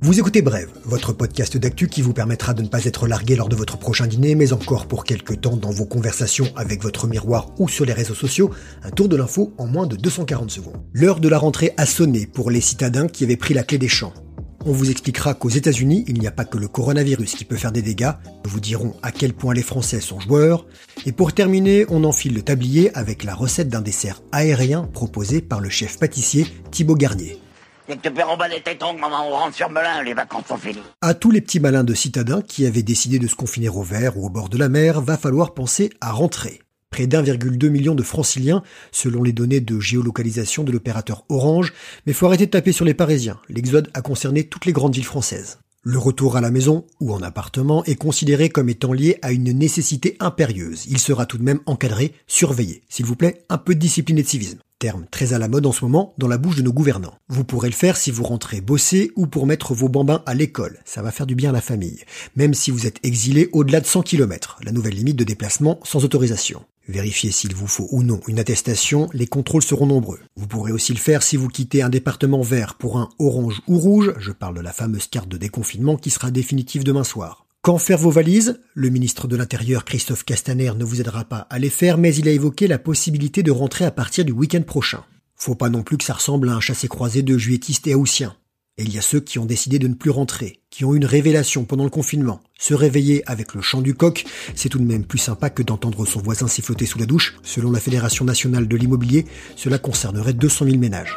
[0.00, 3.48] Vous écoutez Brève, votre podcast d'actu qui vous permettra de ne pas être largué lors
[3.48, 7.48] de votre prochain dîner, mais encore pour quelques temps dans vos conversations avec votre miroir
[7.58, 8.50] ou sur les réseaux sociaux,
[8.82, 10.76] un tour de l'info en moins de 240 secondes.
[10.92, 13.88] L'heure de la rentrée a sonné pour les citadins qui avaient pris la clé des
[13.88, 14.12] champs.
[14.66, 17.70] On vous expliquera qu'aux États-Unis, il n'y a pas que le coronavirus qui peut faire
[17.70, 18.12] des dégâts.
[18.44, 20.64] Nous vous dirons à quel point les Français sont joueurs.
[21.04, 25.60] Et pour terminer, on enfile le tablier avec la recette d'un dessert aérien proposé par
[25.60, 27.38] le chef pâtissier Thibaut Garnier.
[27.86, 30.56] Dès que tu peux remballer tes tongs, maman, on rentre sur Melun, les vacances sont
[30.56, 30.80] finies.
[31.02, 34.16] À tous les petits malins de citadins qui avaient décidé de se confiner au vert
[34.16, 36.63] ou au bord de la mer, va falloir penser à rentrer.
[36.94, 38.62] Près d'1,2 million de franciliens,
[38.92, 41.72] selon les données de géolocalisation de l'opérateur Orange,
[42.06, 43.40] mais faut arrêter de taper sur les Parisiens.
[43.48, 45.58] L'exode a concerné toutes les grandes villes françaises.
[45.82, 49.50] Le retour à la maison ou en appartement est considéré comme étant lié à une
[49.50, 50.86] nécessité impérieuse.
[50.88, 52.84] Il sera tout de même encadré, surveillé.
[52.88, 54.60] S'il vous plaît, un peu de discipline et de civisme.
[54.78, 57.18] Terme très à la mode en ce moment dans la bouche de nos gouvernants.
[57.28, 60.78] Vous pourrez le faire si vous rentrez bosser ou pour mettre vos bambins à l'école.
[60.84, 62.04] Ça va faire du bien à la famille.
[62.36, 66.04] Même si vous êtes exilé au-delà de 100 km, la nouvelle limite de déplacement sans
[66.04, 66.64] autorisation.
[66.86, 70.20] Vérifiez s'il vous faut ou non une attestation, les contrôles seront nombreux.
[70.36, 73.78] Vous pourrez aussi le faire si vous quittez un département vert pour un orange ou
[73.78, 77.46] rouge, je parle de la fameuse carte de déconfinement qui sera définitive demain soir.
[77.62, 78.60] Quand faire vos valises?
[78.74, 82.28] Le ministre de l'Intérieur Christophe Castaner ne vous aidera pas à les faire, mais il
[82.28, 85.02] a évoqué la possibilité de rentrer à partir du week-end prochain.
[85.34, 88.36] Faut pas non plus que ça ressemble à un chassé-croisé de juilletistes et haussiens.
[88.76, 90.96] Et il y a ceux qui ont décidé de ne plus rentrer, qui ont eu
[90.96, 92.40] une révélation pendant le confinement.
[92.58, 94.24] Se réveiller avec le chant du coq,
[94.56, 97.36] c'est tout de même plus sympa que d'entendre son voisin siffloter sous la douche.
[97.44, 101.16] Selon la Fédération nationale de l'immobilier, cela concernerait 200 000 ménages.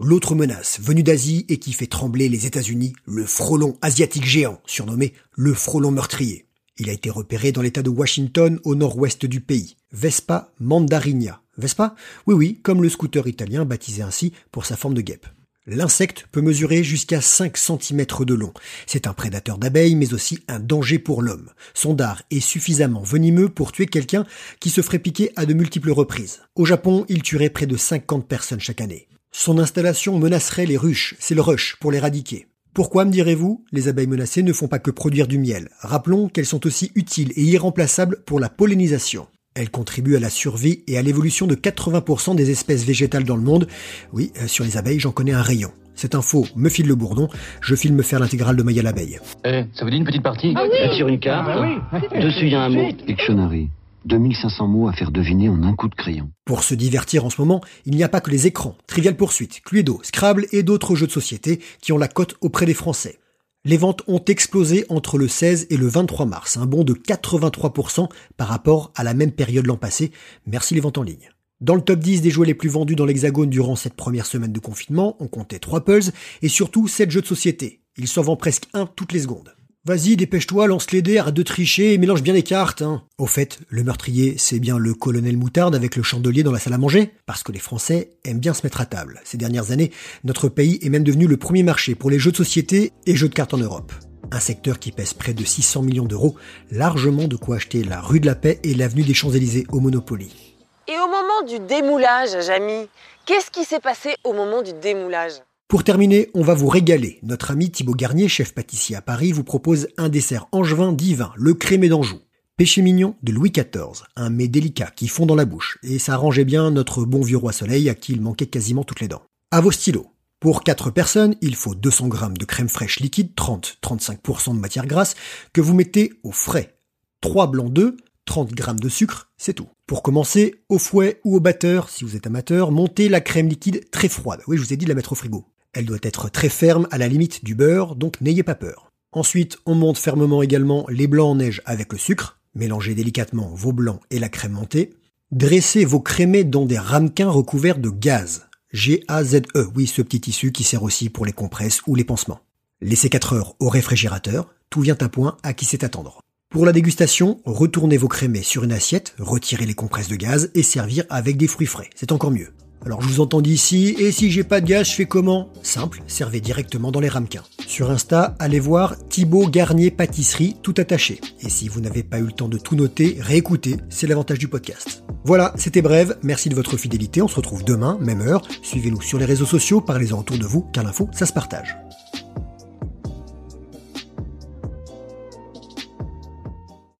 [0.00, 5.12] L'autre menace, venue d'Asie et qui fait trembler les États-Unis, le frelon asiatique géant, surnommé
[5.36, 6.46] le frelon meurtrier.
[6.78, 9.76] Il a été repéré dans l'état de Washington au nord-ouest du pays.
[9.92, 11.42] Vespa mandarinia.
[11.58, 11.94] Vespa
[12.26, 15.26] Oui oui, comme le scooter italien baptisé ainsi pour sa forme de guêpe.
[15.70, 18.54] L'insecte peut mesurer jusqu'à 5 cm de long.
[18.86, 21.50] C'est un prédateur d'abeilles, mais aussi un danger pour l'homme.
[21.74, 24.24] Son dard est suffisamment venimeux pour tuer quelqu'un
[24.60, 26.40] qui se ferait piquer à de multiples reprises.
[26.54, 29.08] Au Japon, il tuerait près de 50 personnes chaque année.
[29.30, 32.46] Son installation menacerait les ruches, c'est le rush pour l'éradiquer.
[32.72, 33.64] Pourquoi, me direz-vous?
[33.70, 35.68] Les abeilles menacées ne font pas que produire du miel.
[35.80, 39.26] Rappelons qu'elles sont aussi utiles et irremplaçables pour la pollinisation.
[39.58, 43.42] Elles contribuent à la survie et à l'évolution de 80% des espèces végétales dans le
[43.42, 43.66] monde.
[44.12, 45.72] Oui, euh, sur les abeilles, j'en connais un rayon.
[45.96, 47.28] Cette info me file le bourdon,
[47.60, 49.18] je filme faire l'intégrale de Maya l'abeille.
[49.44, 50.96] Eh, ça vous dit une petite partie Ah oui.
[50.96, 52.22] Sur une carte, Ah oui.
[52.22, 52.88] dessus il y a un mot.
[53.04, 53.68] Dictionary.
[54.04, 56.30] 2500 mots à faire deviner en un coup de crayon.
[56.44, 59.60] Pour se divertir en ce moment, il n'y a pas que les écrans, Trivial Poursuite,
[59.64, 63.18] Cluedo, Scrabble et d'autres jeux de société qui ont la cote auprès des Français.
[63.68, 68.08] Les ventes ont explosé entre le 16 et le 23 mars, un bond de 83%
[68.38, 70.10] par rapport à la même période l'an passé.
[70.46, 71.28] Merci les ventes en ligne.
[71.60, 74.54] Dans le top 10 des jouets les plus vendus dans l'Hexagone durant cette première semaine
[74.54, 77.82] de confinement, on comptait 3 puzzles et surtout 7 jeux de société.
[77.98, 79.54] Il s'en vend presque un toutes les secondes.
[79.88, 82.82] Vas-y, dépêche-toi, lance les dés, arrête de tricher et mélange bien les cartes.
[82.82, 83.04] Hein.
[83.16, 86.74] Au fait, le meurtrier, c'est bien le colonel Moutarde avec le chandelier dans la salle
[86.74, 89.18] à manger Parce que les Français aiment bien se mettre à table.
[89.24, 89.90] Ces dernières années,
[90.24, 93.30] notre pays est même devenu le premier marché pour les jeux de société et jeux
[93.30, 93.94] de cartes en Europe.
[94.30, 96.36] Un secteur qui pèse près de 600 millions d'euros,
[96.70, 100.54] largement de quoi acheter la rue de la Paix et l'avenue des Champs-Élysées au Monopoly.
[100.86, 102.90] Et au moment du démoulage, Jamy,
[103.24, 105.40] qu'est-ce qui s'est passé au moment du démoulage?
[105.68, 107.18] Pour terminer, on va vous régaler.
[107.22, 111.52] Notre ami Thibaut Garnier, chef pâtissier à Paris, vous propose un dessert angevin divin, le
[111.52, 112.20] crémé d'Anjou.
[112.56, 116.14] Péché mignon de Louis XIV, un mets délicat qui fond dans la bouche, et ça
[116.14, 119.20] arrangeait bien notre bon vieux roi soleil à qui il manquait quasiment toutes les dents.
[119.50, 120.06] À vos stylos.
[120.40, 125.16] Pour 4 personnes, il faut 200 g de crème fraîche liquide, 30-35% de matière grasse,
[125.52, 126.78] que vous mettez au frais.
[127.20, 129.68] 3 blancs d'œufs, 30 g de sucre, c'est tout.
[129.86, 133.90] Pour commencer, au fouet ou au batteur, si vous êtes amateur, montez la crème liquide
[133.90, 134.40] très froide.
[134.46, 135.44] Oui, je vous ai dit de la mettre au frigo.
[135.78, 138.90] Elle doit être très ferme, à la limite du beurre, donc n'ayez pas peur.
[139.12, 142.40] Ensuite, on monte fermement également les blancs en neige avec le sucre.
[142.56, 144.90] Mélangez délicatement vos blancs et la crème montée.
[145.30, 148.48] Dressez vos crémés dans des ramequins recouverts de gaz.
[148.72, 152.40] G-A-Z-E, oui, ce petit tissu qui sert aussi pour les compresses ou les pansements.
[152.80, 156.22] Laissez 4 heures au réfrigérateur, tout vient à point à qui sait attendre.
[156.48, 160.64] Pour la dégustation, retournez vos crémés sur une assiette, retirez les compresses de gaz et
[160.64, 161.90] servir avec des fruits frais.
[161.94, 162.52] C'est encore mieux.
[162.84, 165.50] Alors je vous entends d'ici, et si j'ai pas de gaz, je fais comment?
[165.62, 167.42] Simple, servez directement dans les ramequins.
[167.66, 171.20] Sur Insta, allez voir Thibaut Garnier Pâtisserie, tout attaché.
[171.40, 174.48] Et si vous n'avez pas eu le temps de tout noter, réécoutez, c'est l'avantage du
[174.48, 175.04] podcast.
[175.24, 178.42] Voilà, c'était bref, merci de votre fidélité, on se retrouve demain, même heure.
[178.62, 181.76] Suivez-nous sur les réseaux sociaux, parlez-en autour de vous, car l'info, ça se partage.